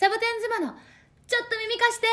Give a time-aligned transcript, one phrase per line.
[0.00, 0.76] サボテン妻の
[1.26, 2.06] ちょっと耳貸して。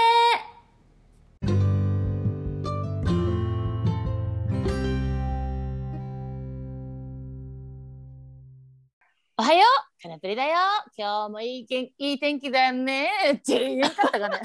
[9.38, 10.02] おはよう。
[10.02, 10.58] カナプリだよ。
[10.98, 13.08] 今日もいいけんいい天気だよね。
[13.36, 14.42] って言えなかったかね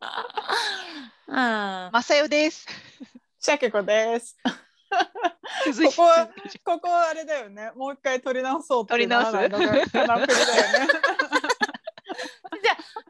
[1.28, 1.90] あ。
[1.92, 2.66] まさよです。
[3.38, 4.38] シャケ子です。
[4.88, 6.28] ここは
[6.64, 7.70] ここはあれだよね。
[7.76, 9.32] もう一回取り直そうって取り直す？
[9.32, 10.88] ならないのがカナプリだよね。
[10.88, 11.47] じゃあ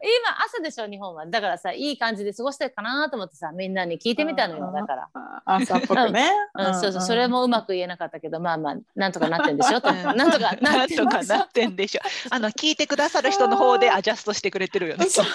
[0.09, 1.25] 今朝でしょ日本は。
[1.25, 4.71] だからさいい感じで過ごしてるかなと思ってさみんなに聞いてみたのよ。
[4.73, 5.09] だから、
[5.45, 6.31] 朝っぽくね。
[6.55, 7.01] うん、そうそう。
[7.01, 9.81] それもうまく言えなかったけどまあまあなんとかなってんでしょ？
[9.81, 9.89] と。
[9.89, 9.95] うん。
[9.95, 11.27] なんとか なってます？
[11.27, 12.01] とかなってんでしょ。
[12.29, 15.05] あの聞いてくださる人の方でアジャストしてくれてるよね。
[15.05, 15.25] そう。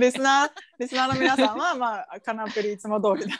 [0.00, 3.38] リスナーリスナーの皆さんはまあカナプリいつも通りだ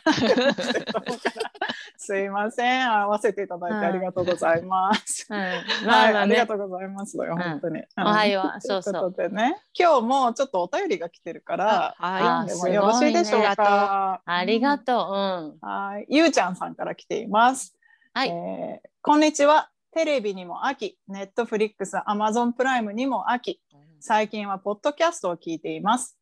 [1.96, 2.90] すいません。
[2.90, 5.26] 合わせていただいてありがとうございます。
[5.28, 6.36] うん、はい、まあまあね。
[6.40, 7.82] ありがとうございますよ、ん本当に。
[7.96, 8.60] おはよう。
[8.60, 9.14] そうそう。
[9.30, 14.22] ね、今日もちょっとお便りが来てるから、は読んでもよろしいでしょうか。
[14.24, 17.74] ありがとう、うん、はい、ゆうちゃんさんから来ています。
[18.14, 19.70] はいえーこんにちは。
[19.92, 23.52] テレビにも秋、ネットフリックス、アマゾンプライムにも秋。
[23.52, 23.60] い。
[24.00, 26.18] 最近はポッドキャストを聞いています。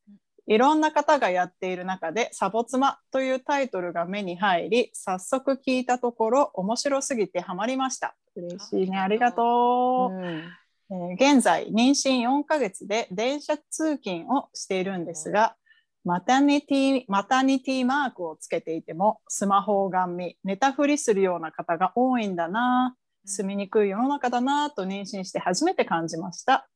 [0.47, 8.15] いろんな方がやっている中で、サボ妻というタイトルが目に入り、早速聞いたところ、面白すぎてハマりました。
[8.37, 10.15] 嬉しいね、ありがありがとう。
[10.15, 10.45] うん
[10.91, 15.57] えー現在、妊娠4ヶ月で電車通勤をしているんですが、
[16.05, 26.69] マタニティマタニティマークをつけていても、スマホをガン見、寝たふりするような方が多いんだな、住みにくい世の中だなと妊娠して初めて感じました。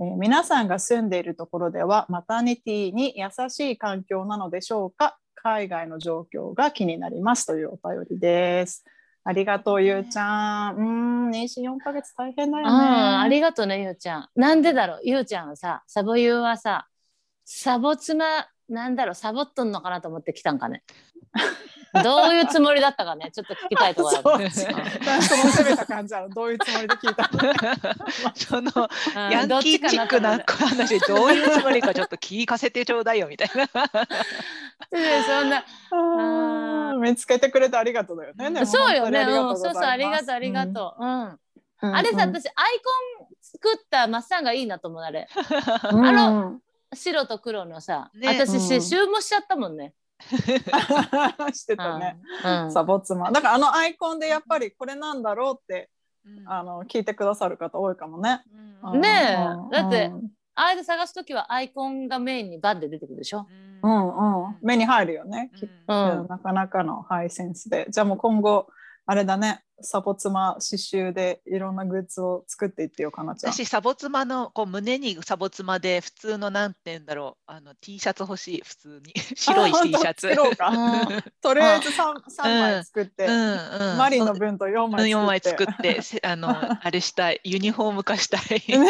[0.00, 5.18] えー皆さんが住んでいるところでは、マタニティに優しい環境なのでしょうか？
[5.36, 8.84] 海外の状況が気になりますというお便りです。
[9.24, 10.76] ありがとう、ゆうちゃん。
[10.76, 10.82] うー。
[10.82, 12.70] ん、妊娠4ヶ月大変だよね。
[12.70, 14.28] あありがとうねゆうちゃん。
[14.34, 15.00] なんでだろう？
[15.04, 16.88] ゆうちゃんはさサボユーはさ
[17.44, 19.14] サボ妻なんだろう？
[19.14, 20.82] サボっとんのかなと思って来たんかね
[22.02, 23.30] どういうつもりだったかね？
[23.32, 24.70] ちょっと聞きたいところだ そう
[25.22, 28.32] その攻めた感じはどういうつもりで聞いたの？
[28.34, 33.66] そのうんヤンキーチックな話どういうつもりかちょっと聞かせてちょうだいよみたいな。
[34.90, 35.64] でそんな
[36.98, 38.66] 見つけてくれてありがとうだよね。
[38.66, 40.72] そうよね、本うん、そうそう、ありがとう、ありがう。
[40.72, 41.04] とう。
[41.84, 42.36] あれさ、うん。
[42.36, 42.80] 私、アイ
[43.18, 45.28] コン作ったマッサンがいいなと思う、あれ。
[45.92, 46.06] うん。
[46.06, 46.60] あの
[46.94, 48.28] 白と黒のさ、ね。
[48.28, 48.60] 私、うん。
[48.60, 49.94] 刺繍もしちゃったもんね。
[51.52, 52.18] してうんたね。
[52.44, 53.30] うんサボ妻。
[53.30, 55.90] だからあのアイコンでやっぱりこれなんだろうって
[56.24, 58.42] うんあの聞いてくださる方多いかもね。
[58.82, 63.46] うんねえうんだってうんあれで探すときはアイコンがメインにバンで出てくるでしょ？
[63.82, 65.50] うんうん目に入るよね。
[65.56, 66.26] きっとうん。
[66.28, 67.86] なかなかのハイセンスで。
[67.90, 68.66] じゃあもう今後
[69.06, 69.62] あれだね。
[69.84, 73.52] サボ妻刺繍でいろんなグッズを作っていってよかなちゃん。
[73.52, 77.42] 私サボ妻のこう胸にサボ妻で普通のなんて言うんだろう。
[77.50, 79.12] あの T シャツ欲しい普通に。
[79.34, 80.30] 白いあ T シャツ。
[81.42, 85.66] とりあえず 3, 三枚作って、うんうん、マリの分と4枚4枚作っ。
[85.66, 86.00] 作って。
[86.24, 87.40] あのあれしたい。
[87.42, 88.86] ユニフォーム化したい、ね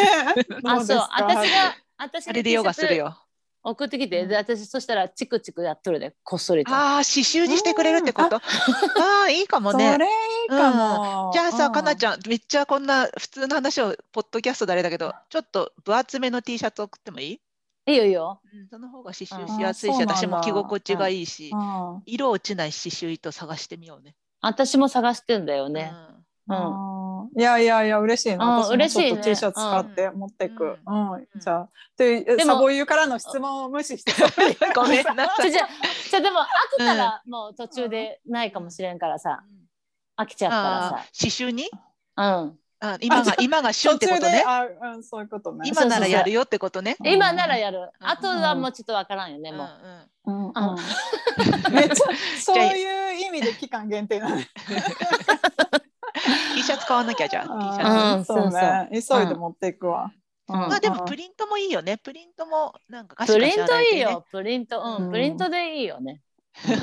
[0.65, 2.97] あ、そう、私がが、私あれでヨガする。
[2.97, 3.22] よ
[3.65, 6.73] 送ってきて、で、私、そしたら、チクチクやっとるで、こっそりと。
[6.73, 8.41] ああ刺繍にしてくれるってこと、あ
[9.27, 10.09] あいいかもそねれい
[10.47, 11.31] いかも。
[11.33, 12.21] じゃあさ、かなちゃん。
[12.27, 17.41] めっちゃこんな普通の話を、ポッドキャストであれだけど、ちょっと分厚めの T シャツ送ってもいい、
[17.87, 18.41] いいよいいよ。
[18.53, 24.15] うん、その方が刺うん繍しやすいし、私も着心地がいいし、うん色落ちない刺繍糸探してみようね。
[24.41, 25.93] 私も探してんだよね。
[25.93, 26.27] うん。
[26.49, 27.41] あー。
[27.41, 28.45] いやいやいや嬉しいな。
[28.45, 28.63] うん。
[28.63, 29.11] 私も嬉しいね。
[29.11, 30.77] ちょっと T シャツ買って持っていく。
[30.87, 31.13] うん。
[31.13, 31.27] うん。
[31.37, 31.69] じゃあ。
[31.97, 34.13] ででもサボユーからの質問を無視して。
[34.13, 34.15] う
[34.71, 35.51] んごめんなさい。
[35.53, 35.69] じゃじゃ
[36.11, 36.45] じゃでも飽
[36.77, 39.43] きたらもう途中でないかもしれんからさ。
[40.17, 40.93] 飽きちゃったらあー。
[41.19, 41.65] 刺繍に？
[42.17, 42.59] さうん。
[42.85, 44.33] あ今が今が旬ってことね。
[44.33, 45.61] であうんそういうことね。
[45.65, 46.97] 今ならやるよってことね。
[46.99, 47.07] うん。
[47.07, 47.79] 今ならやる。
[47.79, 48.07] うん。
[48.07, 49.69] あとはもうちょっとわからんよねうんもう。
[50.27, 50.53] うんうん。
[51.69, 51.73] うん。
[51.73, 51.95] めっちゃ
[52.43, 54.37] そういう意味で期間限定なの。
[56.55, 58.25] T シャツ買わなきゃじゃあ T シャツ。
[58.27, 59.01] そうね。
[59.01, 60.13] そう急いで持っていくわ。
[60.49, 60.57] うん。
[60.57, 61.99] まあでもプリントもいいよね。
[61.99, 64.25] プリントもなんかプリントいいよ。
[64.31, 65.09] プリントううん。
[65.09, 66.21] んプリントでいいよね。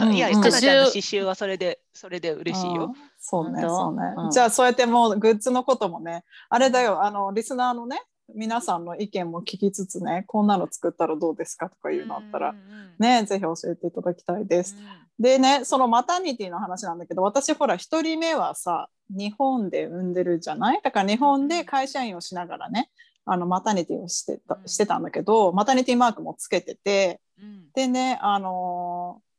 [0.02, 0.14] うん。
[0.14, 2.86] いや、うんかなちゃんの刺繍はそれで、それで嬉しいよ。
[2.86, 4.14] うんそうね、そうね。
[4.18, 4.32] うん。
[4.32, 8.02] じゃあ、そうやってもうグッズのこともね、あれだよ、あの、リスナーのね、
[8.36, 12.54] 皆さんの意見も聞きつつね、こんなの作ったらどうですかとかいうのあったら
[12.98, 14.76] ね、ぜひ教えていただきたいです。
[14.78, 15.24] うん。
[15.24, 20.82] でね、そのマタニティの話なんだけど、私ほら、一人目はさ、日本で産んでるじゃない？
[20.84, 22.90] だから日本で会社員をしながらね、
[23.26, 24.68] あの、マタニティをしてたうん。
[24.68, 27.72] してたんだけど、マタニティマークもつけてて、うん。
[27.74, 29.30] でね、あのー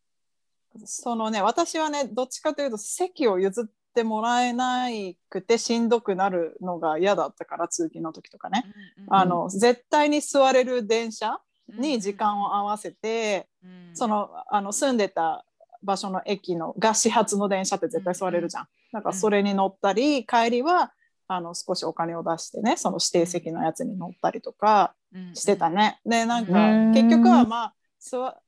[0.84, 4.86] そのね、私はね、どっちかというと席を譲っってもらえな
[5.28, 8.64] くてしんどくなるのが嫌だったから通勤の時とかね、
[9.08, 11.38] あの絶対に座れる電車
[11.68, 13.48] に時間を合わせて、
[13.94, 15.44] そのあの住んでた
[15.82, 18.68] 場所の駅のが始発の電車って絶対座れるじゃん。
[18.92, 20.92] だからそれに乗ったり帰りは
[21.26, 24.94] あの少しお金を出してねその指定席のやつに乗ったりとか
[25.34, 26.00] してたね。
[26.04, 26.52] でなんか
[26.92, 27.74] 結局はまあ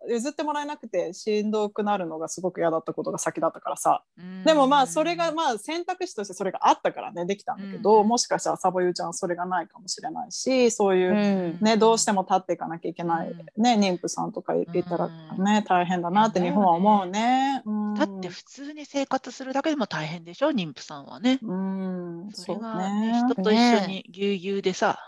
[0.09, 4.03] 譲ってもらえなくてしんどくなるのがすごく嫌だったことが先だったからさ、
[4.45, 15.09] でもまあそれがまあ選択肢としてそれがあったからねできたんだけど、もしかしたらサボユーちゃんはそれがないかもしれないしそういうね、どうしても立っていかなきゃいけない、ね妊婦さんとかいたら
[15.39, 17.63] ね、大変だなって日本は思うね。
[17.97, 21.39] だって普通に生活するだけでも大変でしょ妊婦さんはね。
[21.43, 22.29] うん。
[22.33, 23.23] それがね。
[23.27, 24.99] 人と一緒にぎゅうぎゅうでさ、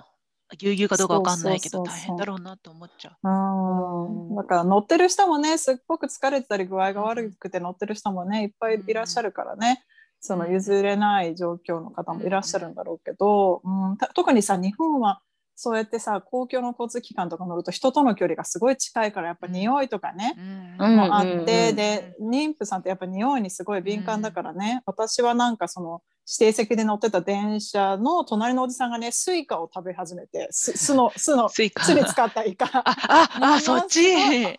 [0.56, 3.28] ぎゅうぎゅうかどうかわかんないけど大変だろうなって思っちゃう。
[3.28, 9.84] うん、だから乗ってる人もねすっごく疲れてたり具合が悪くて乗ってる人もねいっぱいいらっしゃるからね、
[10.20, 15.20] その譲れない状況の方もいらっしゃるんだろうけど、うん、特にさ日本は
[15.56, 20.34] そうやってさ公共の交通機関とか乗ると人との距離がすごい近いからやっぱ匂いとかね、
[20.78, 31.84] もあって、で妊婦さんってやっぱ匂いにすごい敏感だからね、私はなんかその指定席で乗ってた電車の隣のおじさんがねスイカを食べ始めてす酢の酢の酢イカ。
[31.84, 32.66] 酢に漬かったイカ。
[32.72, 34.00] あああそっち？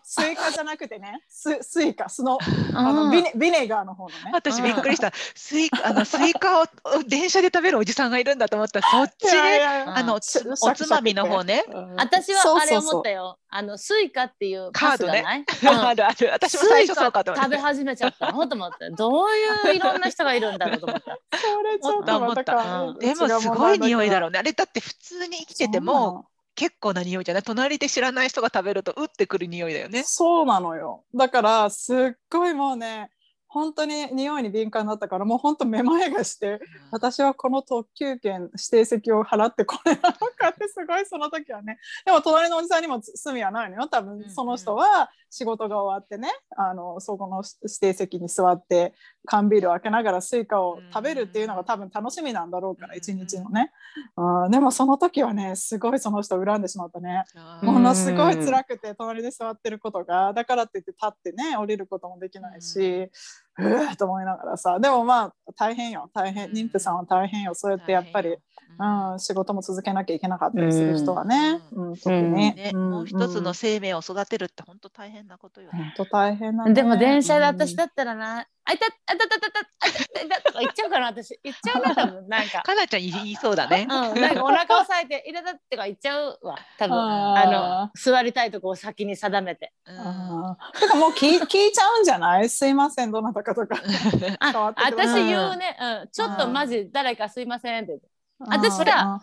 [0.04, 2.38] スイカじゃなくてねス酢イカ酢の
[2.72, 4.30] あのビネビネガーの方のね。
[4.32, 5.12] 私びっくりした。
[5.34, 6.66] 酢イカあの酢イカを
[7.08, 8.80] 電車で食べるおじさんがいるんだと思った。
[8.80, 9.32] らそっち？
[9.32, 11.64] ねあのつおつまみの方ね、
[11.96, 13.38] 私はあれ思ったよ。
[13.48, 15.24] あの Suica っていうカードね、
[15.62, 16.30] うん、 あるある。
[16.30, 17.50] 私も最初そうかと思って。
[17.50, 18.30] 食べ始めちゃった。
[18.32, 21.18] のと思ってどういういろんな人がいるんだろうと思った。
[21.38, 24.38] そ れちょっと思った、うん、でもすごい匂いだろうね。
[24.38, 27.42] あれだって普通に生きてても結構な匂いじゃない？
[27.42, 30.02] 隣で知らない人が食べると打ってくる匂いだよね。
[30.06, 31.04] そうなのよ。
[31.14, 31.98] だからすっ
[32.30, 33.10] ごいもうね
[33.48, 36.58] 本当に匂いに敏感だったからもう本当めまいがして、うん、
[36.90, 41.78] 私はこの特急券指定席を払ってこれなのかってすごいその時はね。
[42.04, 43.88] でも隣のおじさんにも罪はないのよ。
[43.88, 48.94] 多分その人は仕事が終わってねあのそこの指定席に座って
[49.26, 53.70] 缶ビールを開けながら酢イカを食べるっていうのが多分楽しみなんだろうから一日のね、
[54.16, 57.24] うん、でもその時はねすごいその人を恨んでしまったね。
[57.62, 63.10] ものすごい辛くて隣で座ってることがだからって言って立ってね降りることもできないし。
[63.58, 64.78] うーと思いながらさ。
[64.78, 66.10] でもまあ大変よ。
[66.12, 66.50] 大変。
[66.50, 67.54] 妊婦さんは大変よ。
[67.54, 68.36] そうやってやっぱり、
[68.78, 75.94] うん、うん、仕事も続けなきゃいけなかったりする人はね、うん、特に、ね、もう一つの生命を育てるって本当大変なことよね。
[75.96, 79.65] 本当大変な、ね、でも電車で私だったらな、あいたあたたたた
[79.98, 81.38] あいたあいたとか言っちゃうかな私。
[81.42, 82.62] 言っちゃうな多分なんか。
[82.64, 83.82] かなちゃん言いそうだね。
[83.82, 83.88] うん、
[84.20, 86.56] なんかお腹を押さえていたたってか言っちゃうわ。
[86.78, 89.72] 多分あの座りたいとこを先に定めて。
[89.86, 90.56] うん、あ
[90.88, 92.48] かもう聞聞いちゃうんじゃない？
[92.48, 93.76] すいませんどなたかとか。
[94.40, 97.98] あ私言うね、うん、ちょっとマジ誰かすいませんって。
[98.38, 99.22] 私さ、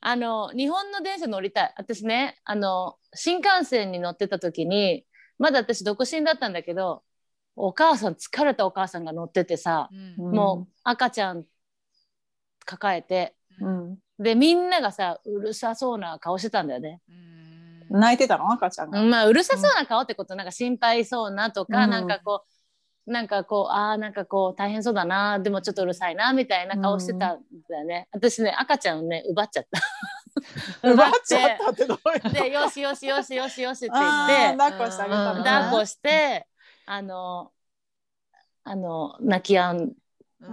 [0.00, 1.74] あの日本の電車乗りたい。
[1.76, 5.04] 私ねあの新幹線に乗ってた時に
[5.38, 7.02] まだ私独身だったんだけど
[7.56, 11.44] お母さん疲れたお母さんが乗っててさ、うん、もう赤ちゃん
[12.64, 17.00] 抱えて、うん、でみんながさうるさそうな顔してたんだよね。
[17.90, 18.50] 泣いてたの？
[18.52, 19.02] 赤ちゃんが。
[19.02, 22.42] まあうるさそうな顔ってことなんか心配そうなとか、うん、なんかこ
[23.06, 29.80] うなんかこうああなんかこう大変そうだなでもちょっとうるさいなみたいな顔してたんだよね、うん、私ね赤ちゃんをね奪っちゃった。
[30.82, 31.98] 奪っちゃったってどう
[32.28, 36.46] いう でよしよしよしよしよしって言って抱っこしてあげたの、抱っこして
[36.86, 37.52] あの
[38.64, 39.92] あの泣き止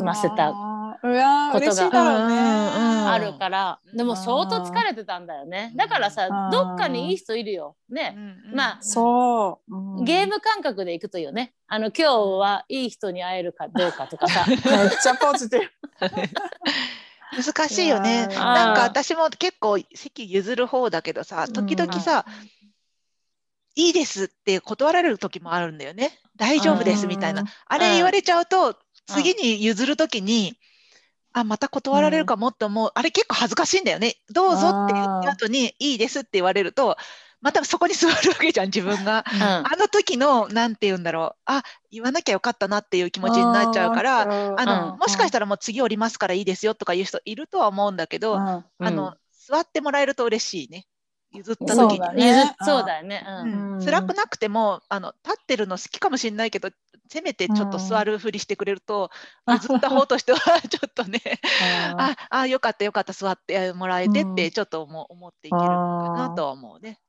[0.04, 0.54] ませた。
[1.02, 5.74] ことがあるからでも相当疲れてたんだよね。
[5.76, 8.16] だからさどっかにいい人いるよね。
[8.54, 10.04] まあそう。
[10.04, 11.54] ゲーム感覚でいくといいよね。
[11.68, 14.46] あの今日はいい人に会えるかどうかとかさ。
[14.48, 14.60] めっ
[15.02, 17.42] ちゃポジティブ。
[17.44, 18.28] 難しいよね。
[18.28, 22.26] なんか私も結構席譲る方だけどさ時々さ、
[23.76, 26.20] いいですって断られる時もあるんだよね。
[26.36, 27.44] 大丈夫ですみたいな。
[27.66, 30.58] あれ言われちゃうと、次に譲る時に、
[31.34, 32.92] あ、また断られるかもって思う。
[32.96, 34.16] あれ結構恥ずかしいんだよね。
[34.30, 36.98] どうぞって言った後に、いいですって言われると、
[37.42, 39.26] またそこに座るわけじゃん、自分が。
[39.64, 41.42] あの時の、なんて言うんだろう。
[41.46, 48.44] あ、言わなきゃよかったなっていう気持ちになっちゃうから、あの、もしかしたらもう次降りますからいいですよとか言う人いるとは思うんだけど、
[48.82, 50.86] あの、座ってもらえると嬉しいね。
[51.34, 52.16] 譲った時に。
[52.16, 52.56] ね。
[52.62, 53.24] そうだよね。
[53.26, 53.86] うん。
[53.86, 56.70] 辛くなくても、あの、立ってるの好きかもしれないけど、
[57.10, 59.10] せめてちょっと座るふりしてくれると、
[59.48, 61.20] 譲った方としては ちょっとね、
[61.98, 67.00] ああ、よかったよかった座ってもらえてってちょっと思思っていけるのかなとは思うね。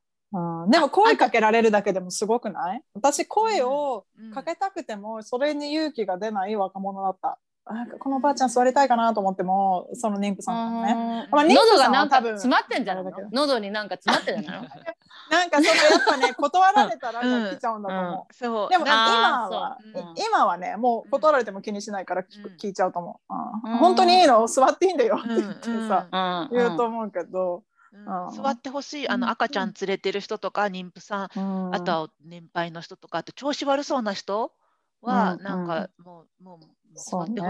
[0.68, 2.82] でも声かけられるだけでもすごくない？
[2.94, 7.38] 私声をかけたくてもそれに勇気が出ない若者だった。
[7.70, 11.28] なんかこのおばあちゃん座りたいかなと思ってもその妊婦さんがね。
[11.30, 13.12] まあ妊婦喉さがなんか詰まってんじゃないの？
[13.30, 14.68] 喉になんか詰まってんじゃないの？
[15.30, 18.34] なんかそのやっぱね断られたら来ちゃうんだと思う。
[18.34, 18.68] そう。
[18.68, 20.00] でもな今は、そう。
[20.00, 22.56] うん今はねもう断られても気にしないから聞,、うん。
[22.56, 23.32] 聞いちゃうと思う、
[23.64, 23.78] うんうん。
[23.78, 24.44] 本当にいいの？
[24.48, 25.20] 座っていいんだよ。
[25.20, 25.40] ってうん。
[25.40, 26.58] 言ってさ、うん。
[26.58, 28.26] 言うと思うけど、うん。
[28.26, 29.08] うん座ってほしい。
[29.08, 29.20] あうん。
[29.20, 31.38] の赤ちゃん連れてる人とか妊婦さん。
[31.38, 31.40] う
[31.70, 31.74] ん。
[31.74, 34.52] あとは年配の人とかあと調子悪そうな人
[35.00, 35.42] はうん。
[35.42, 36.58] なんかもうもう
[36.94, 37.42] そうね。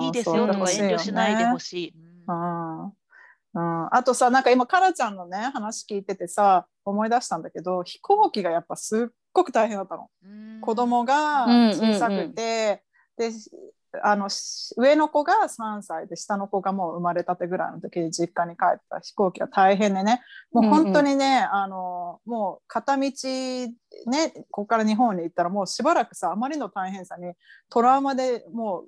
[0.00, 1.94] い、いいですよとか遠慮しないでほしい。
[2.26, 2.86] ううん。
[2.86, 2.92] ん
[3.56, 10.08] うん、あとさなんか今カラちゃんのね話聞いててさ思い出したんだけど飛行機がやっぱすっごく大変だったの。
[10.24, 10.60] うん。
[10.60, 11.70] 子供がうん。
[11.70, 12.82] 小さくて、
[13.16, 13.30] で
[14.02, 20.22] あのし上の子が3歳で下の子がもう生まれたてぐらいの時に実家に帰った飛行機が大変でね
[20.52, 23.12] もう本当にね、あのもう片道ね
[24.50, 27.32] ここから日本に行ったらもうしばらくさあまりの大変さに
[27.70, 28.84] トラウマでも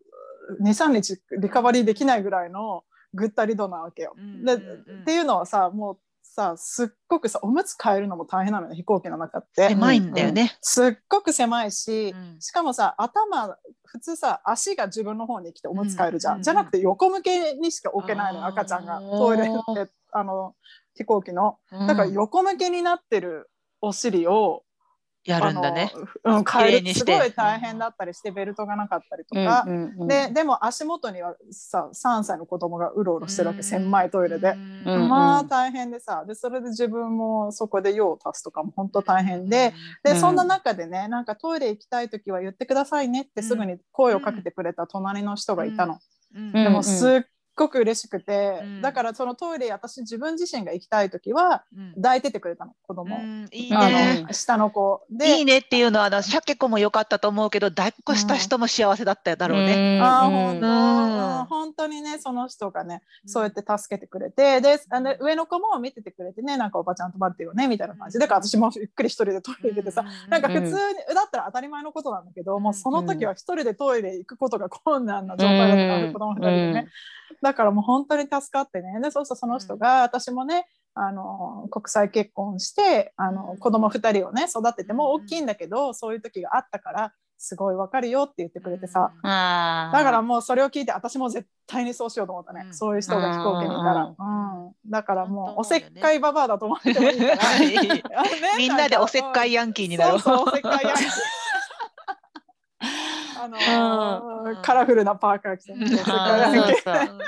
[0.61, 2.85] う23日リカバリーできないぐらいの
[3.15, 4.15] ぐったり度なわけよ。
[4.17, 5.99] うんでうんうんっていうのはさもう
[6.37, 9.69] さすっごくさおむつ替えるのも大変なのよ飛行機の中って。
[9.69, 10.55] 狭いんだよね。
[10.61, 12.37] すっごく狭いし、うん。
[12.41, 19.01] しかもさ頭普通さ足が自分の方に来ておむつ替えるじゃん、うんじゃなくて横向けにしか置けないの赤ちゃんが。
[19.01, 20.55] トイレであの
[20.95, 21.57] 飛行機の。
[21.71, 23.51] だから横向けになってる
[23.81, 24.63] お尻を、
[25.27, 25.93] やるんだね。
[26.25, 27.19] うん、変えるす綺麗にして。
[27.19, 30.09] ごい大変だったりしてベルトがなかったりとか、うんうんうん。
[30.09, 33.63] ででも足元にはさ3歳の子供がうろうろしてるわけ。
[33.63, 34.51] 狭いトイレで。
[34.51, 35.09] うんうん。
[35.09, 36.25] まあ大変でさ。
[36.27, 40.21] でそれで自分もそこで用を足すとかも本当大変で、で、うん。
[40.21, 45.99] そんな中でねなんかトイレ行きたい時は言ってくださいねってすぐに声をかけてくれた隣の人がいたの、
[46.35, 46.53] うん。
[46.53, 47.23] でうんもすっ
[47.57, 48.83] ごく嬉しくて、うん。
[48.83, 51.95] だからそのトイレ私自分自身が行きたい時はうん。
[51.97, 53.17] 抱いててくれたの子う供。
[53.17, 54.23] を、んいいあね。
[54.23, 55.03] の下の子。
[55.11, 59.99] でいいねっていうのはあのシャケ子も良かったと思うけど抱っこした人も幸せだっただろうね。
[60.01, 60.31] うん。
[60.31, 61.41] 本当、うん。
[61.41, 68.19] うん本当にねその人がねそうやって助けてくれてであの上の子も見ててくれてねなんかおばちゃん泊まってよねみたいな感じ。
[68.19, 76.13] でだから私もゆっくり一人でトイレ行っててさ、なんか普通に、だったら当たり前のことなんだけど、もうその時は一人でトイレ行くことが困難な状態だったから、うん。
[76.13, 76.89] 子供二人でね、
[77.47, 79.01] だからもう本当に助かってね。
[79.01, 83.59] でそうするとその人が、私もねあの国際結婚してあのうん。
[83.59, 92.75] 子供二人をね育ててもうん大きいんだけど、そういう時があったからすごいわかるよって言ってくれてさ、だからもうそれを聞いて私も絶対にそうしようと思ったね、うん。
[92.75, 94.25] そういう人が飛行機にいたら、うう
[94.89, 94.91] ん。
[94.91, 98.23] だからもうおせっかいババアだと思ってもいいから。
[98.27, 100.19] ねみんなでおせっかいヤンキーになろう。
[100.19, 101.07] そうそうおせっかいヤンキー。
[103.45, 106.65] あのーカラフルなパーカー着てね、おせっかいヤンキー。
[106.65, 107.19] そうそう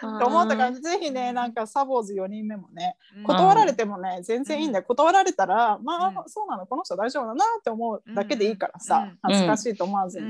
[0.00, 3.22] と思ったからぜひねなんかサボーズ4人目もねうん。
[3.24, 4.84] 断られてもね全然いいんだよ。
[4.84, 6.28] 断られたらまあ、うん。
[6.28, 9.18] そうなのこの人大丈夫だなって思うだけでいいからさ、うん。
[9.22, 10.26] 恥ずかしいと思わずに、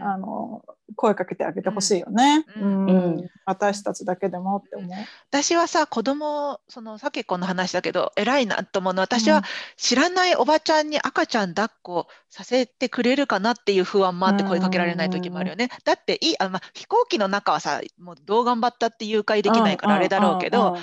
[0.00, 0.62] あの
[0.96, 3.30] 声かけてあげてほしいよね、ううん。
[3.44, 4.90] 私たちだけでもって思う。
[5.30, 9.42] 私はさ子供そのさっきこの話だけど偉いなと思うのは私はうん。
[9.76, 15.70] 知らないおばちゃんに赤ちゃん抱っこさせてくれるかなっていう不安もあって声かけられない時もあるよね。
[15.84, 20.76] だっていいあ、まあ、飛行機の中はさもうどう頑張ったって誘拐できないからあれだろうけど、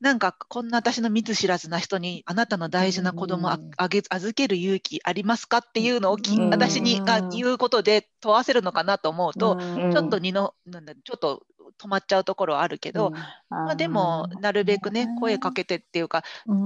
[0.00, 3.70] なんかこんな私の見ず知らずな人にあなたの大事な子供あうん。
[3.78, 6.50] あげ預ける勇気ありますかっていうのをきうん。
[6.50, 9.92] 私にあ言うことで問わせるのかなと思うと、うん。
[9.92, 11.44] ちょっと二のなんだちょっと
[11.80, 13.12] 止まっちゃうところはあるけど、
[13.48, 16.24] まあ、でもなるべくね声かけてっていうか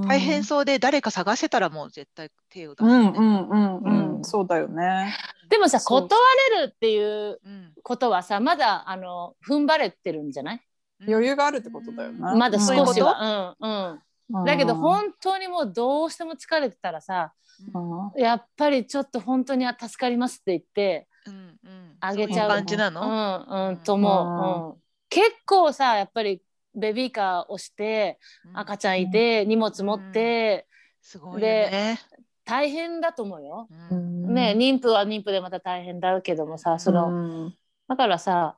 [0.09, 3.11] 大変そうで誰か探せたらもう絶対手を出すね。
[3.11, 4.25] んうんうんうん、うん。
[4.25, 5.15] そうだよね。
[5.49, 6.09] でもさ断
[6.50, 7.73] れるっていううん。
[7.85, 10.61] ことはさまだあの踏ん張れてるんじゃない？
[11.07, 12.35] 余裕があるってことだよな。
[12.35, 12.95] まだそういうこと？
[12.95, 13.57] 少しは。
[13.61, 14.38] うん。
[14.38, 14.45] うん。
[14.45, 17.33] だけど本当にもうどうしても疲れてたらさ
[17.75, 18.23] うん。
[18.23, 21.97] やっぱりちょっと本当に助かりますって言ってうんうん。
[22.00, 22.49] あげちゃう。
[22.49, 26.42] 感じなうの、んうんと思う、うん、結構さやっぱり
[26.75, 28.59] ベビーカー押してうん。
[28.59, 30.66] 赤ちゃんいて荷物持って
[31.02, 31.99] すごいよね。
[32.45, 33.69] 大変だと思うよ。
[33.90, 37.11] ね妊婦は妊婦でまた大変だけどもさその、う
[37.47, 37.54] ん。
[37.88, 38.57] だからさ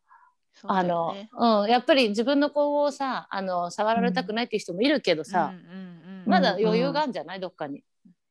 [0.65, 6.25] あの、ねうん、やっぱり自分の子をさあの触られたくないっていう人もいるけどさ、うん。
[6.27, 7.41] まだ余裕があるんじゃない？
[7.41, 7.83] どっかに。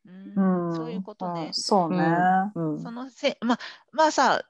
[0.05, 0.09] う
[0.39, 0.69] ん。
[0.69, 0.75] うん。
[0.75, 1.47] そういうことね。
[1.51, 1.53] あ。
[1.53, 1.97] そうね。
[2.55, 2.81] うん。
[2.81, 3.57] そのせま
[3.91, 4.43] まあさ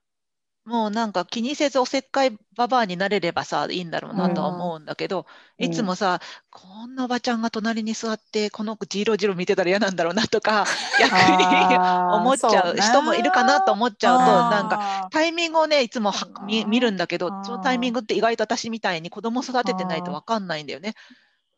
[0.71, 5.25] もうなんか気にせずおせっかいババアになれればさいいんだろうなとは思うんだけど、
[5.59, 5.65] うん。
[5.65, 10.65] いつもさこんなおばちゃんが隣に座ってこの子ジロジロ見てたら嫌なんだろうなとか
[10.99, 16.13] 逆に思っちゃう人もいるかなと思っちゃうとなんかかタイミングをねいつも
[16.45, 20.95] 見見るんだけどそのタイミングって意外と私みたいに子供育ててないと分かんないんだよね。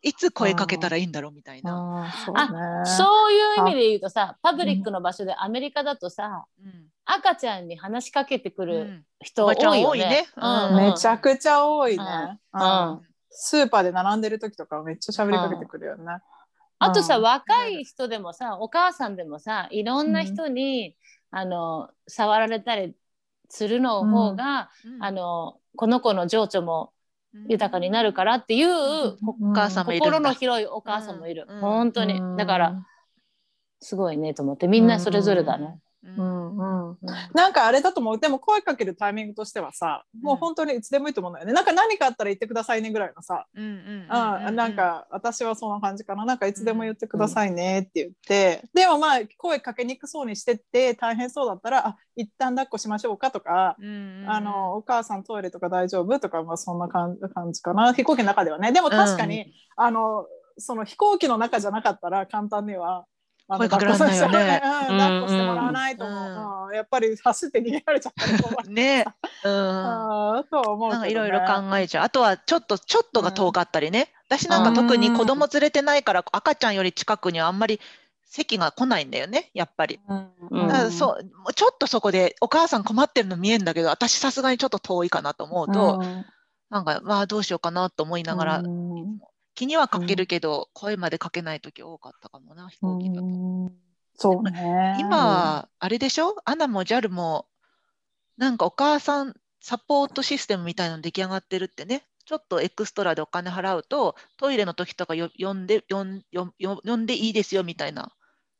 [0.03, 2.05] いつ声かけたらいいんだろうみたいな。
[2.05, 6.89] あーそうあねそういう意味で言うとさパブリックの場所でアメリカだとさうん。
[7.05, 9.05] 赤ちゃんに話しかけてくるうん。
[9.21, 10.09] 人多いよ多いね。
[10.09, 10.25] ね。
[10.35, 10.67] うん。
[10.67, 10.75] うん。
[10.91, 12.03] めちゃくちゃ多いね。
[12.53, 12.61] うん。
[12.61, 13.01] うん。
[13.29, 16.03] スーパーで並んでる時とかめっちゃ喋りかけてくるよね。
[16.79, 17.23] あとさ、うん。
[17.23, 20.95] 若い人でもさお母さんでもさいろんな人に、
[21.31, 22.93] あの触られたり
[23.49, 25.03] するの方が、うん。
[25.03, 26.91] あのこの子の情緒も
[27.47, 29.17] 豊かになるからっていう、うん。
[29.49, 30.17] お母さんもいるんだ。
[30.17, 31.59] 心の広いお母さんもいる、うん。
[31.59, 32.37] 本当に、うん。
[32.37, 32.85] だから
[33.79, 35.79] すごいねと思ってみんなそれぞれだね。
[36.03, 36.97] ううんんうん、
[37.33, 38.19] なんかあれだと思う。
[38.19, 41.53] でも声かけるタイミングとしてはさもう本当にいつでもいいと思うんだよね。
[41.53, 43.69] なんか何かあったら言ってくださいねぐらいのさ、うんうん
[44.47, 46.25] うんなんか私はそんな感じかな。
[46.25, 57.93] なんかいつでも言ってくださいねって言って、でもまあ声かけにくそうにしてって大変そうだったらあ一旦抱っこしましょうかとか、うんあのお母さんトイレとか大丈夫とか、まあ、そんな感じ感じかな。
[57.93, 58.71] 飛行機の中ではね。
[58.71, 60.25] でも確かに、あの
[60.57, 63.05] その飛行機の中じゃなかったら簡単には。
[63.47, 64.31] 声かけられないよね。
[64.31, 66.05] 抱っこさせてうん抱っこしてもらわないと。
[66.05, 66.67] 思う、うん。
[66.67, 68.13] うんやっぱり走って逃げられちゃっ
[68.63, 69.05] たね。
[69.45, 69.51] うん。
[70.49, 72.05] とは思うなんかいろいろ考えちゃう。
[72.05, 74.11] あとはちょっとちょっとが遠かったりね。
[74.27, 77.79] 私なんか特に子供連れてないから赤ちゃんより近くにはあんまり
[78.25, 79.99] 席が来ないんだよね、やっぱり。
[80.07, 80.31] うん。
[80.49, 86.25] うんだからそうもうちょっとそこでお母さん困ってるの見えんだけど、私さすがにちょっと遠いかなと思うと、うん。
[86.71, 89.19] なんかまあどうしようかなと思いながら、うん
[89.55, 93.25] 気にはかけるけど、声までかけない時多かったかもな、飛行機だと。
[93.25, 93.29] う
[93.67, 93.71] ん。
[94.15, 94.97] そうね。
[94.99, 96.35] 今はあれでしょ？
[96.45, 97.47] アナも JAL も
[98.37, 102.03] なんかお母さんサポートシステムみたいなの出来上がってるってね。
[102.25, 106.53] ちょっとエクストラでお金払うとトイレの時とかよ呼んで呼ん呼ん
[106.85, 108.11] 呼んでいいですよみたいな。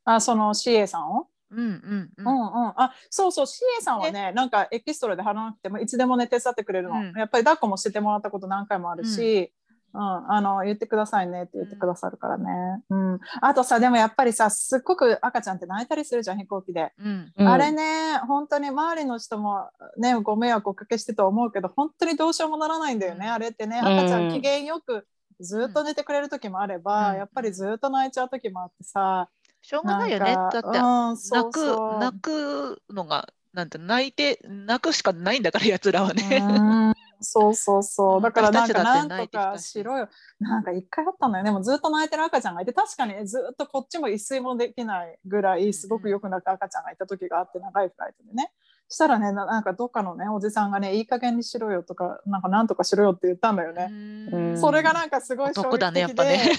[0.04, 1.28] あその CA さんを？
[1.50, 2.12] うんうんう。
[2.18, 3.46] うんんうん、あそうそう。
[3.46, 7.12] CA さんはねなんかエキストラで払わなくてもいつでもね手伝ってくれるの、うん。
[7.16, 9.52] やっぱり抱っこもしてもらったこと何回もあるし、
[9.94, 12.44] うんあの言ってくださいねって言ってくださるからね、
[12.90, 17.32] うん、あとさでもやっぱりさすっごく赤ちゃんって泣いたりするじゃん飛行機で、うん。
[17.38, 23.32] うんあれね本当に周りの人もねご迷惑おかけしてと思うけど本当にどうしようもならないんだよね、うん。
[23.32, 23.98] あれってねうん。
[23.98, 25.06] 赤ちゃん機嫌よく
[25.40, 27.16] ずっと寝てくれる時もあれば、うん。
[27.16, 29.28] やっぱりずっと泣いちゃう時もあってさ、
[29.62, 30.34] しょうがないよね。
[30.34, 36.94] だって泣く泣くのがなんて泣いて泣くしかないんだからやつらはね。
[37.18, 38.20] うんそうそうそう。
[38.20, 40.08] だからなんかなんとかししろよ。
[40.40, 41.44] なんか一回あったのよ。
[41.44, 48.52] でもずっと泣いてる赤ちゃんがいて、確かにねずっとこっちも一睡もできないぐらい、すごくよく泣く赤ちゃんがいた時があって、長いフライトでね。
[48.88, 53.88] したらね、ななんかどっかのね、おじさんがね、いい加減にしろよとか、なんかなんとかしろよって言ったんだよね。
[53.90, 54.60] うん。
[54.60, 56.52] それがなんかすごい衝撃的で、男だねやっぱね。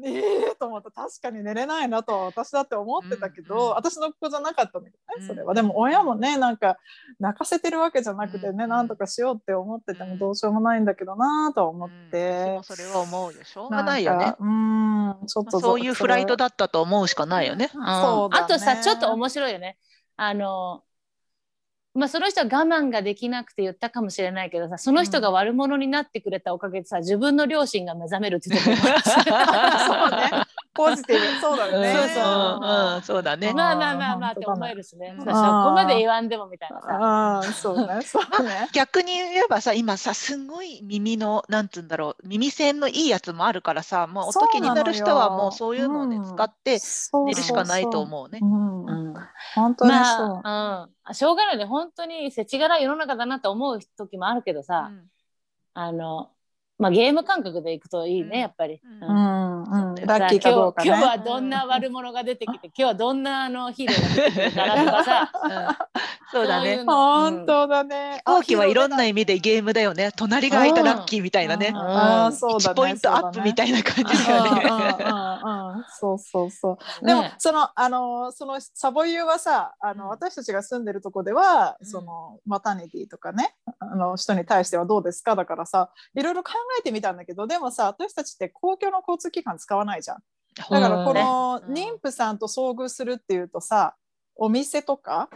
[0.00, 0.06] うん。
[0.06, 3.60] え えと思って確かに寝れないなとは私だって思ってたけど、うん。
[3.60, 3.74] うん。
[3.76, 6.78] 私の子じゃなかったんだけどねそれは、うんでも親もねなんか
[7.18, 8.70] 泣かせてるわけじゃなくてね、うん。
[8.70, 10.10] なんとかしようって思っててうん。
[10.10, 12.10] もどうしようもないんだけどなとは思っうん。
[12.10, 13.44] て私も、それは思うよ。
[13.44, 14.26] しょうがないよね。
[14.26, 14.36] んか。
[14.40, 15.26] うん。
[15.26, 17.70] ちょっとそういうフライトだだったと思うしかないよね。
[17.74, 17.86] うん。
[17.86, 18.44] そうだね。
[18.44, 19.78] あとさちょっと面白いよね。
[20.16, 20.82] あの
[21.94, 29.14] まあその人は我慢ができなくて言ったかもしれないけどさその人が悪者になってくれたおかげでさ自分の両親が目覚めるって言ってたそ
[30.08, 30.44] うね。
[30.72, 31.40] ポジティブ。
[31.40, 31.92] そうだよね。
[31.92, 32.24] そうそう。
[32.24, 33.52] うんうんそうだね。
[33.52, 35.14] まあまあまあまあって思えるしね。
[35.18, 35.24] うん。
[35.24, 35.32] そこ
[35.72, 36.88] まで言わんでもみたいなさ。
[36.90, 38.02] ああそうね。
[38.06, 38.68] そうね。
[38.72, 46.78] 逆に言えばさ今さすごい耳のなんつうんだろう耳栓のいいやつもあるからさもう音気になる人はもうそういうのをね使って
[47.26, 48.38] 寝るしかないと思うね。
[48.40, 48.46] う。
[48.46, 48.84] ん。
[48.84, 49.14] うん。
[49.54, 51.64] 本当にそう、まあ、うん、しょうがないね。
[51.64, 55.10] 本当に世知辛い世の中だなと思う時もあるけどさ、うん。
[55.74, 56.30] あの
[56.80, 58.80] まあゲーム感覚でいくといいね、うんやっぱり。
[59.02, 60.88] うんうんラッキーかどうかね。
[60.88, 65.50] 今日今日はどんな悪者が出てきて、今日はどんなあのヒーローが出てくるかなとかさうん
[66.32, 68.22] そうだね本当だね。
[68.26, 70.12] 飛行機はいろんな意意味でゲームだよね。
[70.16, 71.72] 隣が空いたラッキーみたいなね。
[71.74, 72.74] ああ、そうだ1ね。
[72.76, 74.64] ポイントアップみたいいな感じだよね。
[75.04, 75.84] な。
[75.98, 77.04] そうそうそう。
[77.04, 85.34] でも、ねその、あの、そのサボユーはさ、あの、うん私たちが住んでるとこでは、うんその、マタニティとかね、あの、人に対してはどうですか？
[85.34, 90.18] だからさ、いろいろ考えてみたんだけど、でもさ、私たちって公共の交通機関使わないじゃん。
[90.56, 93.94] だからこのうん妊婦さんと遭遇するっていうとさ、
[94.36, 95.28] お店とか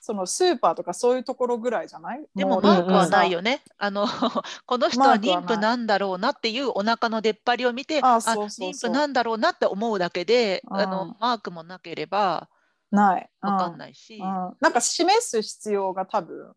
[0.00, 2.26] そのスーパーとかそういうところぐらいじゃない？
[2.34, 3.38] でもうマークはないよ。
[3.38, 3.62] よね。
[3.78, 4.06] あの
[4.66, 12.48] この人は妊婦なんだろうなっていうお腹の出っ張りを見て、ああそうそう妊婦なんだろうなって思うだけで、うんあのマークもなければ
[12.90, 13.30] ない。
[13.40, 13.78] わかんい。
[13.78, 14.22] ないし、うん
[14.60, 16.54] なんか示す必要が多分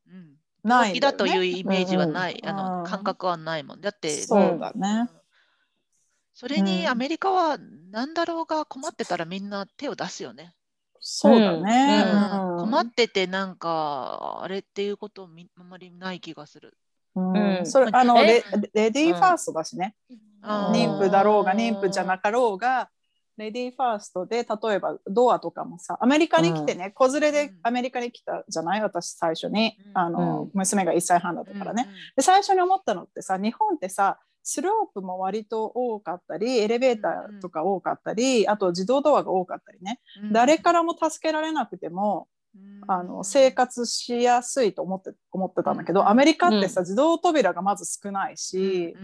[0.63, 0.93] うんないんだよね。
[0.93, 3.82] 病気だというイメージはない、うんうんあの感覚はないもん。
[3.82, 5.10] だって、そうだね。
[6.34, 7.58] それにうんアメリカは
[7.91, 10.54] 何だろうが困ってたらみんな手を出すよね。
[11.00, 12.04] そうだね。
[12.06, 16.78] うんうん困っててなんかあれっていうことみあんまりない気がする。
[17.15, 18.26] うんうんそれあのえ？
[18.26, 18.43] レ
[18.74, 19.95] レディーファーストだしね。
[20.43, 22.89] あー妊婦だろうが妊婦じゃなかろうが
[23.38, 28.82] レディーファーストで例えばドアとかもさアメリカに来てね、子連れでアメリカに来たじゃない？
[28.82, 29.98] 私最初に、うん。
[29.98, 30.52] あのうん。
[30.54, 40.00] 娘が1歳半だったからね、で最初に思ったのってさ日本ってさスロープも割と多かったりエレベーターとか多かったり、あと自動ドアが多かったりね、
[40.32, 42.28] 誰からも助けられなくても
[42.93, 46.08] あの生活しやすいと思って思ってたんだけど、うん。
[46.10, 48.95] アメリカってさ、自動扉がまず少ないし、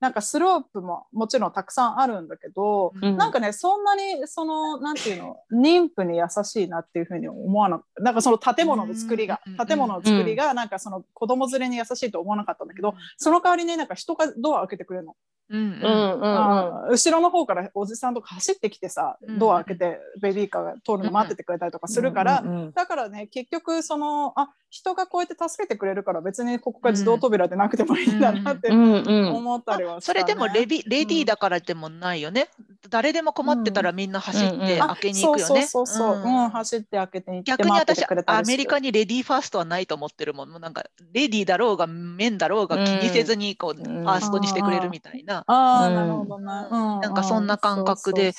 [0.00, 3.16] なんかスロープももちろんたくさんあるんだけど、うん。
[3.16, 15.14] なんかねそんなにそのなんていうの妊婦に優しいなっていうふうに思わなくなんかその建物の作りが、うん建物の作りがなんかその子供連れに優しいと思わなかったんだけど、その代わりになんか人がドア開けてくれるの、
[15.50, 19.38] うん後ろの方からおじさんとか走ってきてさうん。
[19.38, 22.72] ドア開けてベビーカーが通るの待っててくれたりとかするから、うんうん。
[22.72, 32.48] だからね結局そのあ人がこうやって助けてくれるから別にここが自動扉でなくてもいいんだなってうんうん思ったりはした、そねれでもレビレディーだからでもないよね。
[32.90, 35.66] 誰でも困ってたらみんな走ってあ開けに行くよね。
[35.66, 40.50] そうそうそうそう、うんうん走って開けて逆に私アメリカにレディーファーストはないと思ってるもん。
[40.50, 45.44] もうなんかレディーだろうがメンだろうが気にせずにこう、うんファーストにしてくれるみたいな。
[45.46, 46.52] ああ、うんなるほどね。
[46.70, 46.83] うん
[47.14, 48.32] なんかそんな感覚で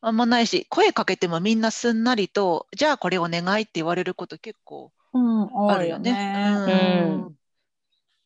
[0.00, 4.92] あんまないし声かけてもみんなすんなりとじゃあこれお願いって言われること結構
[5.68, 6.12] あるよね。
[6.12, 7.04] ね。
[7.04, 7.36] うん。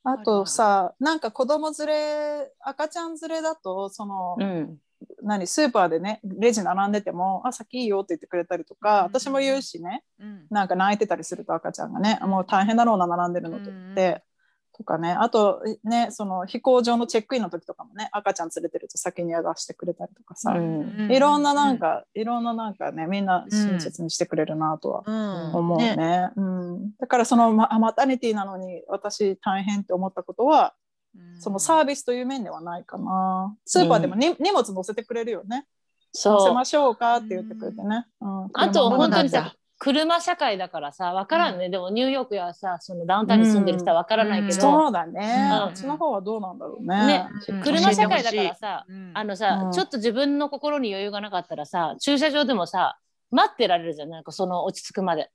[0.05, 4.79] あとさ、なんか子供連れ、赤ちゃん連れだと、その、うん。
[5.23, 10.47] 何、スーパーでね、レジ並んでても、あ、先いいよって言ってくれたりとか、うん私も言うしね、うん。
[10.49, 14.23] なんか泣いてたりすると赤ちゃんがね、もう大変だろうな、並んでるのと言って、
[14.77, 21.11] とかね、あとね、その飛行場のチェックインの時とかもね、赤ちゃん連れてると先に出してくれたりとかさ、うん。
[21.11, 25.55] いろんななんか、いろんななんかね、みんな親切にしてくれるなとはうん。
[25.55, 26.31] 思うね。
[26.37, 30.75] うん、だからそのママタニティなのに私大変って思ったことは、
[31.15, 31.41] うん。
[31.41, 33.57] そのサービスという面ではないかな。
[33.65, 35.67] スーパーでもに、荷物乗せてくれるよね。
[36.13, 38.07] 乗せそうましょうかって言ってくれてね。
[38.21, 45.21] うん、あと本当にさ車社会だからさ分からんね、でもニューヨークやさそのダウンタウンに住んでる人は分からないけど、そうだね。
[45.21, 45.53] うん。
[45.53, 47.07] あっちの方はどうなんだろうね。
[47.07, 47.29] ね。
[47.49, 47.63] うん。
[47.63, 49.73] 車社会だからさうんあのさ、うん。
[49.73, 52.99] ちょっと自分の心に余裕がなかったらさ駐車場でもさ
[53.31, 54.11] 待ってられるじゃん。
[54.11, 55.31] なんかその落ち着くまで。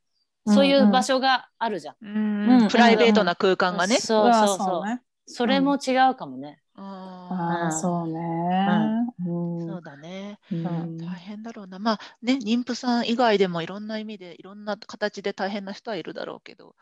[0.47, 2.67] そういう場所があるじゃん、うん。
[2.67, 3.97] プライベートな空間がね。
[3.97, 4.58] そうそうそう。
[4.58, 5.01] そうね。
[5.27, 8.93] それも違うかもね、あああ、うんそうね。
[9.19, 10.39] ーうんそうだね。
[10.51, 11.80] うん大変だろうな。
[11.80, 16.75] まあね、妊婦さん以外でもいろんな意味でいろんな形で大変な人はいるだろうけど、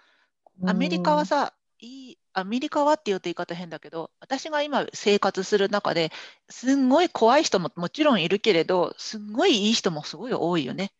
[0.66, 6.12] アメリカはさ、いいアメリカはって言うと言い方変だけど、私が今生活する中で
[6.50, 10.94] すんごい怖い人ももちろんいるけれど、すんごいいい人もすごい多いよね。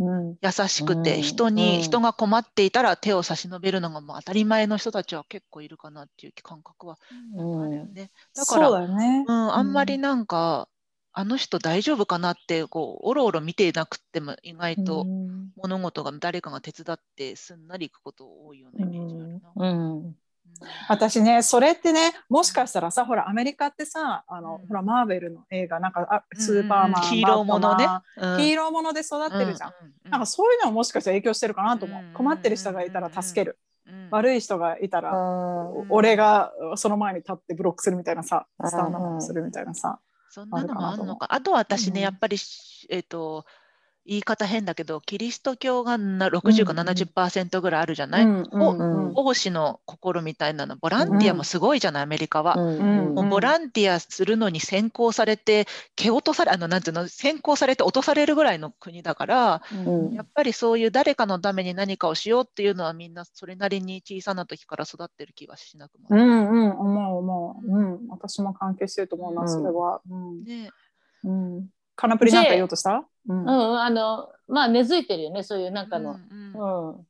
[0.00, 0.36] うん。
[0.42, 1.22] 優しくて、うん。
[1.22, 1.82] 人に、うん。
[1.82, 6.98] 人が困っていたら手を差し伸べるのがもう当たり前の人たちは結構いるかなっていう感覚は
[7.36, 7.62] うん。
[7.62, 8.10] あるよね。
[8.34, 9.24] だからね。
[9.26, 10.68] うん、あんまりなんか、
[11.12, 15.50] あの人大丈夫かなってこうおろおろ見てなくっても意外とうん。
[15.56, 19.52] 物事が誰かが手伝ってすんなりいくこと多いようなイメージあるな。
[19.56, 19.66] う
[20.08, 20.14] ん
[20.88, 24.66] 私ねそれってねもしかしたらさほらアメリカってさあの、うん。
[24.68, 27.86] ほらマーベルの映画なんかスーパーマン、ヒーローものね。
[28.16, 28.38] うん。
[28.38, 41.26] ヒーローもので育ってるじゃん、うんなんかそういうのももしかしたら影響してるかなと思う、うん困ってる人がいたら助ける、うん悪い人がいたら、ん俺がその前に立ってブロックするみたいなさスターナップするみたいなさ、そんなのもああるのか。
[41.30, 43.44] あと私ね、うんやっぱりし、えっ、と、
[44.06, 49.14] 言い方変だけど、キリスト教がな60かうんうん70%ぐらいあるじゃない、うんうん
[49.50, 52.54] の心みたいなの、ボランティアもすごいじゃない、アメリカは。
[52.56, 60.14] うんもうボランティアするのに先行されて、蹴落とされ、あの、なんていうの、先行されて落とされるぐらいの国だから、うん。
[60.14, 66.26] やっぱりそういう誰かのために何かをしようっていうのはみんなそれなりに小さな時から育ってる気はしなくもうない。
[66.26, 66.70] んうん。
[66.78, 70.44] 思う思う、うん、私も関係してると思うな、うんそれは、うん。
[70.44, 70.70] ね。
[71.24, 71.66] うん、
[72.00, 73.42] カナプリなんか言おうとした、うん。
[73.42, 76.90] うん、あのまあ根付いてるよねそういうなんかの、うんうん。
[76.92, 77.06] うん。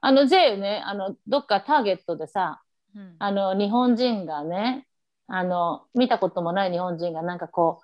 [0.00, 2.62] あの J ねあのどっかターゲットでさ
[2.94, 3.16] うん。
[3.18, 4.86] あの日本人がね
[5.26, 7.80] あの見たこともない日本人がなんかこ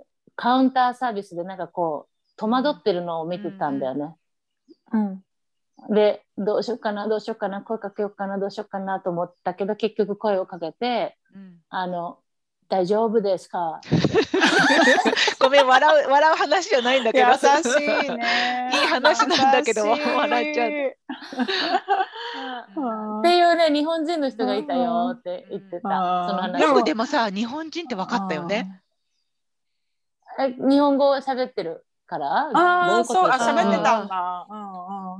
[0.00, 4.16] うカウンターサービスでなんかこう戸惑ってるのを見てたんだよね。
[4.92, 5.22] うん。
[5.94, 12.18] でどうしようかなどうしようかな声かけようかなどうしようかなと思ったけど結局声をかけてうん「あの
[12.68, 13.80] 大丈夫ですか?
[15.40, 17.28] ごめん笑う笑う話じゃないんだけど。
[17.30, 18.70] 優しいね。
[18.74, 20.68] いい話なんだけど笑っちゃう。」
[23.20, 26.60] っていうね日本人の人がいたよって言ってたうんその話。
[26.60, 28.82] でもよくでもさ日本人って分かったよね。
[30.38, 32.50] え日本語を喋ってるから？
[32.54, 34.46] ああ、そう、あ、喋ってたんだ。
[34.48, 34.62] うんう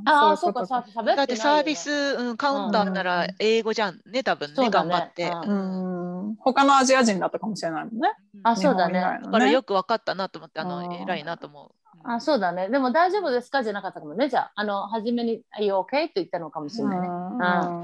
[0.04, 0.08] ん。
[0.08, 1.16] ああ、そううか、さ、喋ってないよね。
[1.16, 4.70] だってサービス、うん、カウンターなら英語じゃんね、多分ね、ね。
[4.70, 5.28] 頑張って。
[5.28, 6.08] ううん
[6.38, 8.11] 他のアジア人だったかもしれないもんね。
[8.43, 8.99] あ、そうだね。
[9.01, 11.71] 日本以外のだからよく分かったなと思って、あの、うん偉いなと思う。
[12.05, 12.69] あ、そうだね。
[12.69, 13.62] でも大丈夫ですか？
[13.62, 14.29] じゃなかったかもね。
[14.29, 15.83] じゃあ、あの、初めに、Are you okay?
[15.83, 17.09] って言ったのかもしれないね。
[17.09, 17.11] う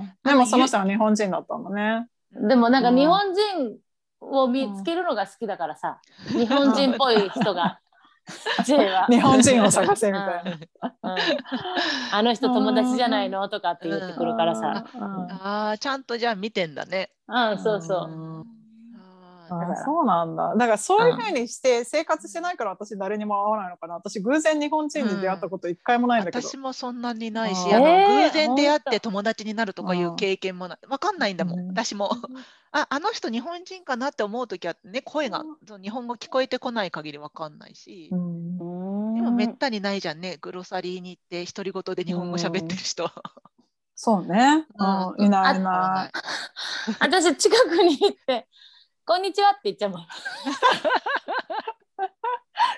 [0.03, 2.07] んでもその人は日本人だったんだね。
[2.33, 3.77] でもなんかうん日本人
[4.21, 7.81] を見つけるのが好きだからさ、日本人っぽい人が、
[8.65, 9.07] J は。
[9.11, 10.53] 日本人を探せみたいな。
[10.53, 11.19] うん
[12.13, 14.87] あの人友達じゃないのとかって言ってくるからさ。
[14.95, 17.11] うんああ、ちゃんとじゃあ見てんだね。
[17.29, 18.45] うん、そうそう。
[19.51, 20.55] あそうなんだ。
[20.57, 23.95] だからそういうふうにして生活してないから私誰にも会わないのかな。
[23.95, 26.49] 私偶然日本人に出会ったこと一回もないんだけど。
[26.49, 30.79] 私もそんなにないし、うんあのえー偶然出会って友達になるとかいう経験もない。
[30.89, 32.11] わかんないんだもん、うん私も。
[32.77, 35.45] あ、あの人日本人かなって思うときはね、声が、
[35.81, 38.17] 日本語聞こえてこない限りわかんないしう。
[38.17, 43.09] んうんでもめったにないじゃんね、グロサリーに行って独り言で日本語喋ってる人。
[43.95, 44.67] そうね。
[44.77, 46.13] うんうんいないいあない。
[46.99, 48.49] 私近くに行って、
[49.07, 50.07] こんにちはって言っちゃうもん。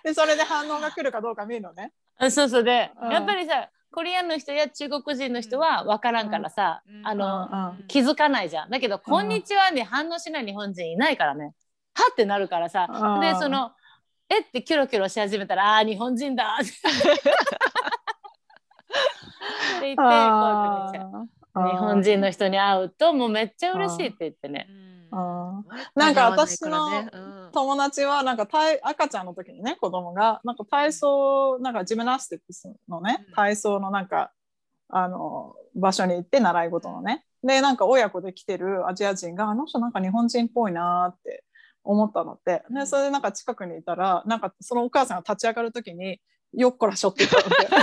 [0.05, 1.95] でそれで反応が来るかどうか見るのね。
[2.19, 7.07] あそうそうで、うんやっぱりさ、コリアンの人や中国人の人は分からんからさ、うん。
[7.07, 7.87] あの、うん。
[7.87, 8.71] 気づかないじゃん。
[8.71, 11.55] だけど、こんにちはに反応しない日本人いないからね。
[11.95, 12.89] はってなるからさ。
[12.91, 13.21] うん。
[13.23, 13.73] で、その、
[14.29, 14.51] えっ？
[14.51, 16.73] てキョロキョロし始めたら、あ日本人だって。
[19.81, 21.31] 言って、声かけちゃう。
[21.57, 24.69] 日本人の人に会うと、もうめっちゃ嬉しいって言ってね。
[25.95, 26.91] なんか私の
[27.53, 33.35] 友達はなんか体赤ちゃんの時にね子供がなんか体操なんかジムナスティックスのねうん。
[33.35, 34.33] 体操のなんか
[34.89, 41.45] あの場所に行って習い事のねでなんか親子で来てるアジア人があの人なんか日本人っぽいなーって
[41.83, 46.21] 思ったのってでそれでなんか近くにいたらなんかそのお母さんが立ち上がる時に
[46.53, 47.69] よっこらしょって言ったので。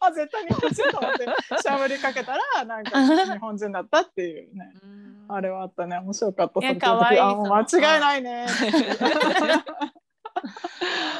[0.00, 1.26] あ絶対日本人と思って。
[1.62, 4.72] しゃべりかけたらなんか 日本人だったっていうね。
[4.82, 5.26] うん。
[5.28, 5.98] あれはあったね。
[5.98, 6.60] 面白かった。
[6.60, 7.64] いやその時可愛いあもう間違
[7.98, 8.46] いないね。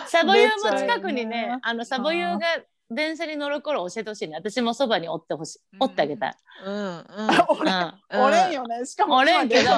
[0.06, 1.58] サボユーも近くにね、ね。
[1.62, 2.46] あのサボユーが
[2.90, 4.36] 電車に乗る頃教えてほしいね。
[4.36, 5.60] 私もそばにおってほしい。
[5.74, 5.82] うん。
[5.84, 6.36] おってあげたい。
[6.64, 7.04] うんうん。
[7.48, 8.20] おれうん。
[8.22, 8.86] おれんよね。
[8.86, 9.70] しかもおれんけど。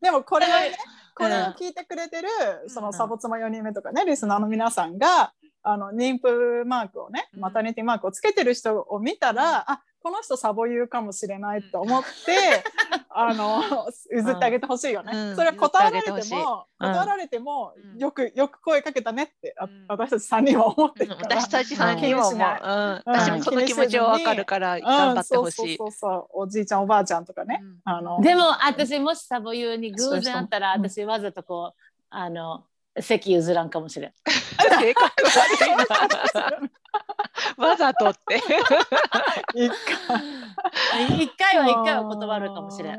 [0.00, 0.76] でもこれをね、
[1.18, 1.52] これをうん。
[1.54, 2.28] 聞いてくれてる、
[2.68, 2.86] そうん。
[2.86, 7.40] のサボ妻4人目とかね、リスナーの皆さんが、あの妊婦マークをね、うん。
[7.40, 12.62] マタニティマークをつけてる人を見たら、あこの人サボユーかもしれないと思って、
[13.10, 13.62] あの
[14.12, 15.12] 譲ってあげてほしいよね。
[15.12, 15.36] うん。
[15.36, 16.16] それは断られても、
[16.78, 16.92] うん。
[16.92, 17.98] 断られても、うん。
[17.98, 19.86] よくよく声かけたねって、あうん。
[19.88, 21.36] 私たち3人は思ってるから。
[21.40, 22.38] 私たちさんにももう、うん、
[23.04, 25.72] 私もその気持ちはわかるから頑張ってほしい。
[25.72, 26.26] うん、そうそうそうそう。
[26.42, 27.80] おじいちゃんおばあちゃんとかね、うん。
[27.84, 28.20] あの。
[28.20, 30.82] でも私もしサボユーに偶然会ったらうん。
[30.82, 32.64] 私わざとこうあの
[33.00, 34.12] 席譲らんかもしれん。
[34.80, 35.76] 性格悪い
[37.58, 37.66] な。
[37.68, 38.40] わざとって。
[39.54, 39.72] 一
[41.22, 42.98] 一回は一回は断るかもしれん。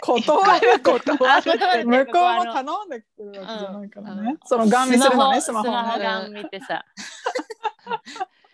[0.00, 6.84] 断る断る向こうも頼んでくるわけじゃないからね、うんそのガン見するのねススマホをねマホガン見てさ。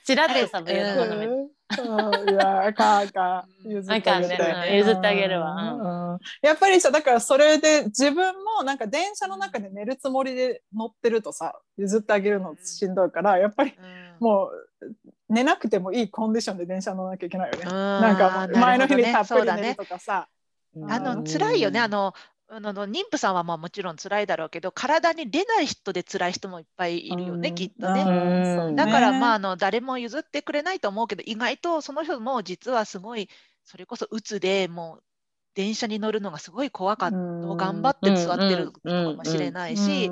[0.06, 1.26] ちらっとサボユーのこと見て。
[1.26, 2.30] うん。
[2.30, 3.68] いやあかんあかん。
[3.68, 4.34] 譲ってあげて。
[4.34, 6.20] あかんね譲ってあげるわ。
[6.42, 13.74] やっぱりさだからそれで自分もなんか電車の中で寝るつもりで乗ってるとさ譲ってあげるのしんどいからやっぱり
[14.20, 14.46] も
[14.80, 14.94] う
[15.28, 17.64] 寝なくてもいいコンディションで電車乗らなきゃいけないよね。
[17.64, 20.28] ななんか前の日にたっぷり寝るとかさ。
[20.88, 21.80] あの辛いよね。
[21.80, 22.12] あの
[22.48, 27.54] あの妊婦さんはまあもちろん辛いだろうけど体に出ない人で辛い人もいっぱいいるよね、うん。
[27.56, 28.02] きっとね。
[28.02, 28.76] うん。
[28.76, 33.28] だからまああの誰も譲ってくれないと思うけど意外とその人も実はすごい
[33.64, 35.02] それこそ鬱でもう
[35.56, 37.20] 電車に乗るのがすごい怖かった、う
[37.54, 37.56] ん。
[37.56, 40.08] 頑張って座ってるのかもしれないし、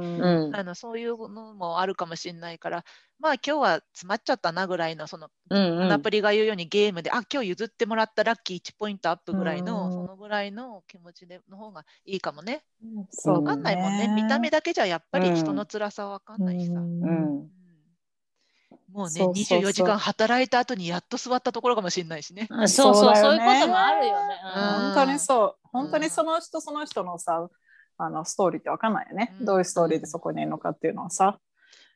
[0.52, 2.84] あのそういうのもあるかもしれないから
[3.20, 9.92] まあ今日は詰まっちゃったなぐらいのそのうアプリが言うようにゲームで、あ今日譲ってもらったラッキー1ポイントアップぐらいの、うん。
[9.92, 12.64] そのぐらいの気持ちでの方がいいかもね。
[13.10, 14.08] そうわかんないもんね。
[14.08, 16.72] 見た目だけじゃやっぱり人の辛さはわかんないしさ。
[16.72, 17.02] うん。
[17.02, 17.63] うん
[18.94, 19.58] もうねそうそうそう。
[19.58, 22.46] 24時間働いた後にやっと座ったところかもしれないしね。
[22.50, 23.38] あそうそうそうだよね。
[23.38, 24.34] そういうこともあるよね。
[24.56, 24.62] うん。
[24.62, 25.56] 本当にそう。
[25.64, 27.48] 本当にその人その人のさ
[27.98, 29.46] あのストーリーってわかんないよね、うん。
[29.46, 31.38] どういうストーリーでそこにいるのかっていうのはさ、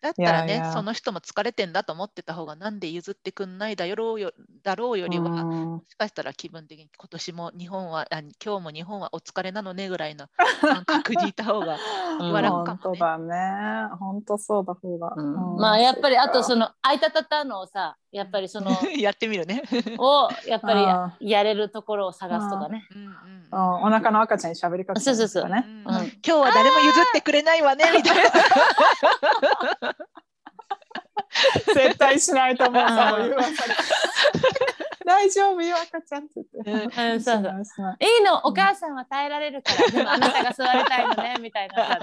[0.01, 4.33] だったらねいやいやその人も疲れてんだと思ってた方がなんで譲ってくんないだろうよ
[4.63, 5.65] だろうよりは、うん。
[5.79, 10.29] もしかしたら気分的に今年も日本はあ今日も日本はお疲れなのねぐらいの
[10.61, 11.79] 感覚でいた方が
[12.21, 12.33] うん。
[12.33, 12.79] 笑うかもね。
[12.83, 13.97] 本当だね。
[13.99, 15.55] 本当そうだ方が、うん。
[15.55, 15.61] うん。
[15.61, 19.63] まあやっぱりあとそののあいたたたのをさやっぱりその やってみるね。
[19.99, 22.87] をやっぱありやれるところを探すとかね。
[22.95, 23.03] うん。
[23.03, 25.43] うんお腹の赤ちゃんに喋りかけてそうそうそう。
[25.45, 25.97] とかねうん。
[25.97, 26.05] うん。
[26.05, 28.31] 今日は誰も譲ってくれないわねみたいな。
[31.67, 32.85] 絶 絶対しないと思う。
[35.05, 35.63] 大丈夫？
[35.63, 36.33] よ赤ちゃんって
[36.65, 37.97] 言って、うんそうそう。
[38.01, 38.39] いいの？
[38.45, 41.99] お母さんは耐えられるからでも あなたが座りたいのねみたいな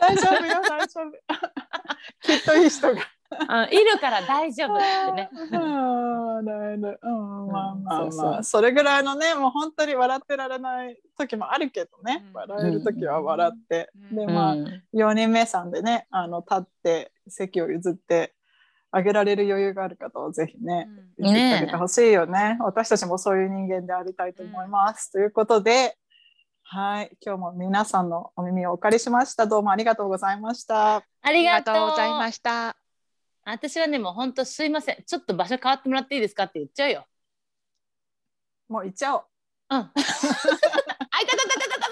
[0.00, 1.12] 大丈夫よ大丈夫。
[2.22, 5.30] きっといい人がうん、いるから大丈夫ってね。
[5.32, 5.58] う
[6.42, 12.24] んだいぶうんまあまあそれぐらいのねもう本当に笑ってられない時もあるけどね。
[12.28, 12.32] うん。
[12.32, 14.16] 笑える時は笑って、うん。
[14.16, 14.82] でまあ、うん。
[14.94, 18.34] 4人目さんでねあの立って席を譲って
[18.90, 20.88] あげられる余裕がある方はぜひね
[21.18, 21.24] うん。
[21.24, 22.56] 言ってあげてほしいよね。
[22.60, 25.96] 私たちもそういう人間でありたいと思います、ということで
[26.70, 29.46] はい今日も皆さんのお耳をお借りしました。
[29.46, 30.96] どうもありがとうございました。
[30.96, 32.87] あありがとうございました。
[33.52, 37.06] 私はねもう本当すいませんちょっと場所変わってもらっていいですかって言っちゃうよ。
[38.68, 39.24] もう行っちゃおう
[39.70, 39.80] うん。
[39.80, 41.90] あいたたたたたたた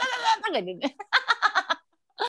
[0.52, 1.15] たた。